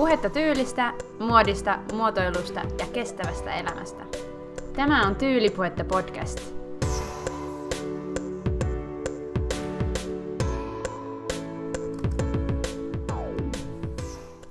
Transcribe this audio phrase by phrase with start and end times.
[0.00, 4.04] Puhetta tyylistä, muodista, muotoilusta ja kestävästä elämästä.
[4.76, 6.40] Tämä on Tyylipuhetta podcast.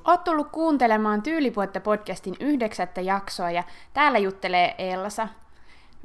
[0.07, 3.63] Oot tullut kuuntelemaan Tyylipuhetta podcastin yhdeksättä jaksoa ja
[3.93, 5.27] täällä juttelee Elsa.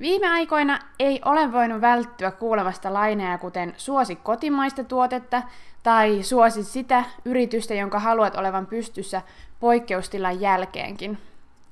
[0.01, 5.43] Viime aikoina ei ole voinut välttyä kuulemasta laineja kuten suosi kotimaista tuotetta
[5.83, 9.23] tai suosi sitä yritystä, jonka haluat olevan pystyssä
[9.61, 11.19] poikkeustilan jälkeenkin.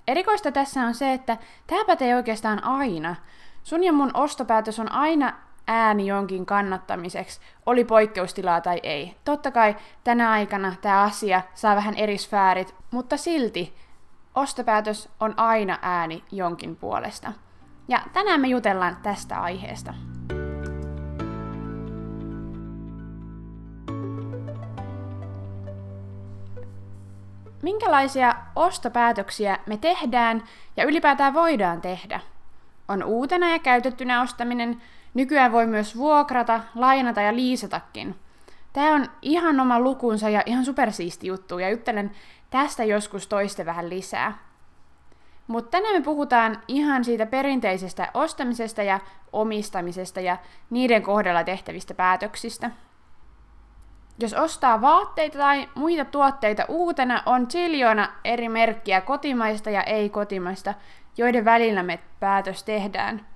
[0.09, 3.17] Erikoista tässä on se, että tämä pätee oikeastaan aina.
[3.63, 5.33] Sun ja mun ostopäätös on aina
[5.67, 9.17] ääni jonkin kannattamiseksi, oli poikkeustilaa tai ei.
[9.25, 13.75] Totta kai tänä aikana tämä asia saa vähän eri sfäärit, mutta silti
[14.35, 17.33] ostopäätös on aina ääni jonkin puolesta.
[17.93, 19.95] Ja tänään me jutellaan tästä aiheesta.
[27.63, 30.43] Minkälaisia ostopäätöksiä me tehdään
[30.77, 32.21] ja ylipäätään voidaan tehdä?
[32.89, 34.83] On uutena ja käytettynä ostaminen,
[35.15, 38.15] nykyään voi myös vuokrata, lainata ja liisatakin.
[38.73, 42.11] Tämä on ihan oma lukunsa ja ihan supersiisti juttu ja juttelen
[42.51, 44.52] tästä joskus toiste vähän lisää.
[45.47, 49.01] Mutta tänään me puhutaan ihan siitä perinteisestä ostamisesta ja
[49.33, 50.37] omistamisesta ja
[50.71, 52.71] niiden kohdalla tehtävistä päätöksistä.
[54.19, 60.75] Jos ostaa vaatteita tai muita tuotteita uutena, on ziljoona eri merkkiä kotimaista ja ei-kotimaista,
[61.17, 63.27] joiden välillä me päätös tehdään.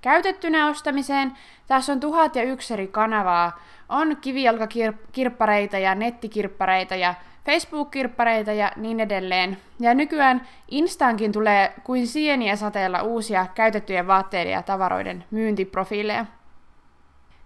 [0.00, 1.32] Käytettynä ostamiseen
[1.66, 3.60] tässä on tuhat ja yksi eri kanavaa.
[3.88, 7.14] On kivijalkakirppareita ja nettikirppareita ja
[7.46, 9.58] Facebook-kirppareita ja niin edelleen.
[9.80, 16.26] Ja nykyään Instaankin tulee kuin sieniä sateella uusia käytettyjen vaatteiden ja tavaroiden myyntiprofiileja.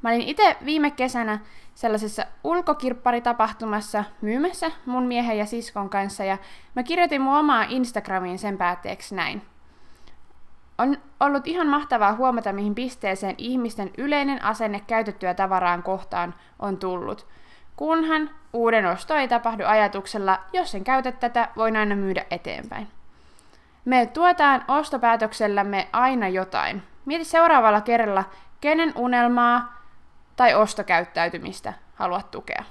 [0.02, 1.38] Mä olin itse viime kesänä
[1.74, 6.38] sellaisessa ulkokirpparitapahtumassa myymässä mun miehen ja siskon kanssa ja
[6.74, 9.42] mä kirjoitin mun omaa Instagramiin sen päätteeksi näin.
[10.78, 17.26] On ollut ihan mahtavaa huomata, mihin pisteeseen ihmisten yleinen asenne käytettyä tavaraan kohtaan on tullut.
[17.80, 22.88] Kunhan uuden osto ei tapahdu ajatuksella, jos en käytä tätä, voin aina myydä eteenpäin.
[23.84, 26.82] Me tuetaan ostopäätöksellämme aina jotain.
[27.04, 28.24] Mieti seuraavalla kerralla,
[28.60, 29.82] kenen unelmaa
[30.36, 32.64] tai ostokäyttäytymistä haluat tukea.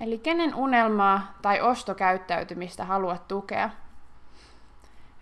[0.00, 3.70] Eli kenen unelmaa tai ostokäyttäytymistä haluat tukea.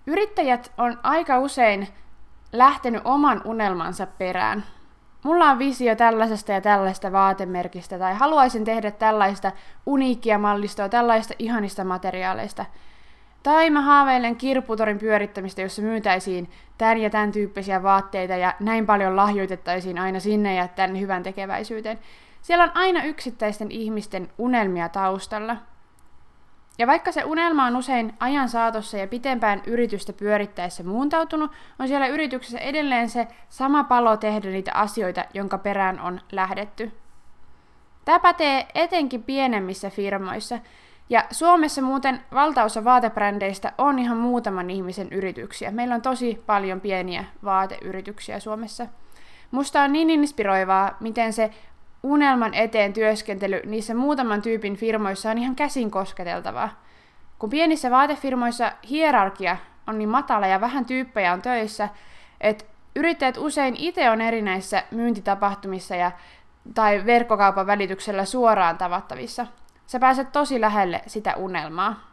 [0.07, 1.89] Yrittäjät on aika usein
[2.53, 4.65] lähtenyt oman unelmansa perään.
[5.25, 9.53] Mulla on visio tällaisesta ja tällaista vaatemerkistä, tai haluaisin tehdä tällaista
[9.87, 12.65] uniikkia mallistoa, tällaista ihanista materiaaleista.
[13.43, 19.17] Tai mä haaveilen kirpputorin pyörittämistä, jossa myytäisiin tämän ja tämän tyyppisiä vaatteita ja näin paljon
[19.17, 21.99] lahjoitettaisiin aina sinne ja tänne hyvän tekeväisyyteen.
[22.43, 25.57] Siellä on aina yksittäisten ihmisten unelmia taustalla–
[26.83, 32.07] ja vaikka se unelma on usein ajan saatossa ja pitempään yritystä pyörittäessä muuntautunut, on siellä
[32.07, 36.93] yrityksessä edelleen se sama palo tehdä niitä asioita, jonka perään on lähdetty.
[38.05, 40.59] Tämä pätee etenkin pienemmissä firmoissa,
[41.11, 45.71] ja Suomessa muuten valtaosa vaatebrändeistä on ihan muutaman ihmisen yrityksiä.
[45.71, 48.87] Meillä on tosi paljon pieniä vaateyrityksiä Suomessa.
[49.51, 51.51] Musta on niin inspiroivaa, miten se
[52.03, 56.83] unelman eteen työskentely niissä muutaman tyypin firmoissa on ihan käsin kosketeltavaa.
[57.39, 61.89] Kun pienissä vaatefirmoissa hierarkia on niin matala ja vähän tyyppejä on töissä,
[62.41, 62.65] että
[62.97, 66.13] yrittäjät usein itse on erinäissä myyntitapahtumissa ja,
[66.75, 69.47] tai verkkokaupan välityksellä suoraan tavattavissa.
[69.87, 72.13] Sä pääset tosi lähelle sitä unelmaa.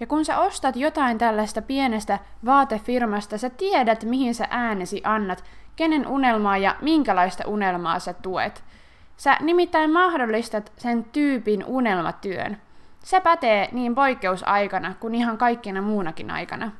[0.00, 5.44] Ja kun sä ostat jotain tällaista pienestä vaatefirmasta, sä tiedät, mihin sä äänesi annat,
[5.76, 8.64] kenen unelmaa ja minkälaista unelmaa sä tuet–
[9.18, 12.58] Sä nimittäin mahdollistat sen tyypin unelmatyön.
[13.02, 16.72] Se pätee niin poikkeusaikana kuin ihan kaikkina muunakin aikana.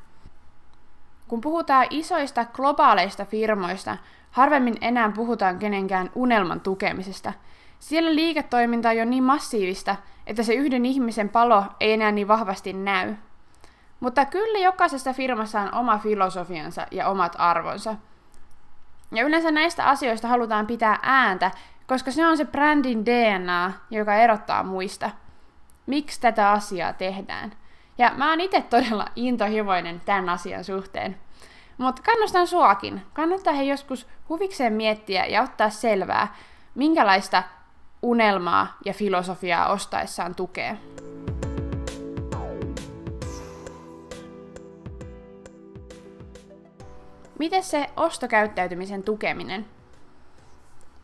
[1.27, 3.97] Kun puhutaan isoista globaaleista firmoista,
[4.31, 7.33] harvemmin enää puhutaan kenenkään unelman tukemisesta.
[7.79, 9.95] Siellä liiketoiminta on jo niin massiivista,
[10.27, 13.15] että se yhden ihmisen palo ei enää niin vahvasti näy.
[13.99, 17.95] Mutta kyllä jokaisessa firmassa on oma filosofiansa ja omat arvonsa.
[19.11, 21.51] Ja yleensä näistä asioista halutaan pitää ääntä,
[21.89, 25.09] koska se on se brändin DNA, joka erottaa muista.
[25.85, 27.51] Miksi tätä asiaa tehdään?
[27.97, 31.17] Ja mä oon itse todella intohimoinen tämän asian suhteen.
[31.77, 33.01] Mutta kannustan suakin.
[33.13, 36.35] Kannattaa he joskus huvikseen miettiä ja ottaa selvää,
[36.75, 37.43] minkälaista
[38.01, 40.77] unelmaa ja filosofiaa ostaessaan tukee.
[47.39, 49.78] Miten se ostokäyttäytymisen tukeminen?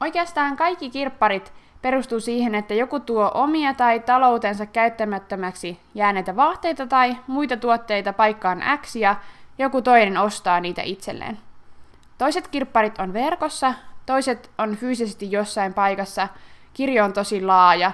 [0.02, 7.18] Oikeastaan kaikki kirpparit perustuu siihen, että joku tuo omia tai taloutensa käyttämättömäksi jääneitä vaatteita tai
[7.28, 9.16] muita tuotteita paikkaan X ja
[9.58, 11.38] joku toinen ostaa niitä itselleen.
[12.18, 13.74] Toiset kirpparit on verkossa,
[14.06, 16.28] toiset on fyysisesti jossain paikassa,
[16.74, 17.92] kirjo on tosi laaja,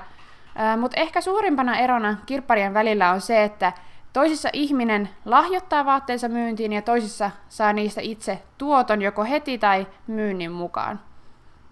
[0.80, 3.74] mutta ehkä suurimpana erona kirpparien välillä on se, että
[4.14, 10.52] toisissa ihminen lahjoittaa vaatteensa myyntiin ja toisissa saa niistä itse tuoton joko heti tai myynnin
[10.52, 11.00] mukaan.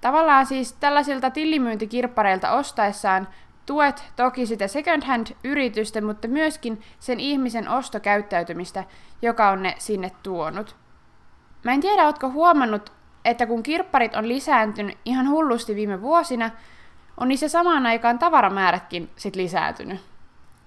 [0.01, 3.27] Tavallaan siis tällaisilta tillimyyntikirppareilta ostaessaan
[3.65, 8.83] tuet toki sitä second hand yritystä, mutta myöskin sen ihmisen ostokäyttäytymistä,
[9.21, 10.75] joka on ne sinne tuonut.
[11.63, 12.93] Mä en tiedä, ootko huomannut,
[13.25, 16.51] että kun kirpparit on lisääntynyt ihan hullusti viime vuosina,
[17.17, 19.99] on niissä samaan aikaan tavaramäärätkin sit lisääntynyt.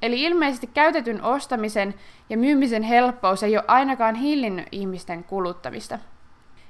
[0.02, 1.94] Eli ilmeisesti käytetyn ostamisen
[2.30, 5.98] ja myymisen helppous ei ole ainakaan hillinnyt ihmisten kuluttamista.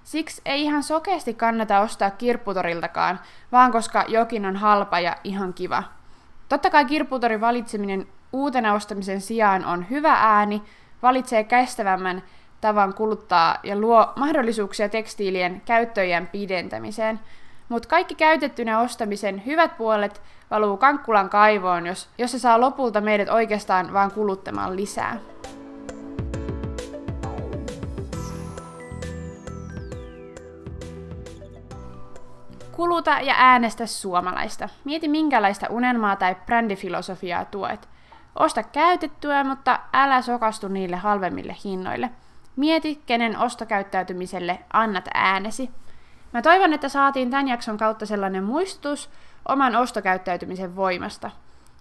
[0.05, 3.21] Siksi ei ihan sokeasti kannata ostaa kirpputoriltakaan,
[3.53, 5.83] vaan koska jokin on halpa ja ihan kiva.
[6.49, 10.63] Totta kai kirpputorin valitseminen uutena ostamisen sijaan on hyvä ääni,
[11.03, 12.23] valitsee kestävämmän
[12.61, 17.21] tavan kuluttaa ja luo mahdollisuuksia tekstiilien käyttöjen pidentämiseen.
[17.69, 23.29] Mutta kaikki käytettynä ostamisen hyvät puolet valuu Kankkulan kaivoon, jos, jos se saa lopulta meidät
[23.29, 25.32] oikeastaan vaan kuluttamaan lisää.
[32.83, 34.69] Kuluta ja äänestä suomalaista.
[34.85, 37.89] Mieti minkälaista unelmaa tai brändifilosofiaa tuet.
[38.37, 42.11] Osta käytettyä, mutta älä sokastu niille halvemmille hinnoille.
[42.57, 45.71] Mieti, kenen ostokäyttäytymiselle annat äänesi.
[46.33, 49.11] Mä toivon, että saatiin tämän jakson kautta sellainen muistutus
[49.49, 51.31] oman ostokäyttäytymisen voimasta.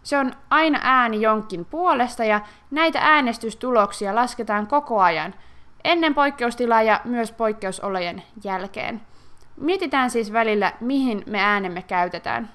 [0.03, 5.33] Se on aina ääni jonkin puolesta ja näitä äänestystuloksia lasketaan koko ajan,
[5.83, 9.01] ennen poikkeustilaa ja myös poikkeusolojen jälkeen.
[9.61, 12.49] Mietitään siis välillä, mihin me äänemme käytetään.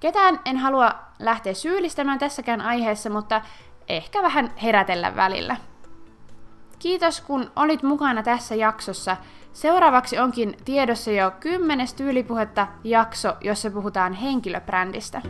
[0.00, 3.42] Ketään en halua lähteä syyllistämään tässäkään aiheessa, mutta
[3.88, 5.56] ehkä vähän herätellä välillä.
[6.78, 9.16] Kiitos kun olit mukana tässä jaksossa.
[9.52, 15.22] Seuraavaksi onkin tiedossa jo kymmenes tyylipuhetta jakso, jossa puhutaan henkilöbrändistä.